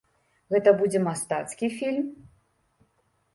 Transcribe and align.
Гэта 0.53 0.71
будзе 0.79 1.01
мастацкі 1.07 1.69
фільм? 1.77 2.09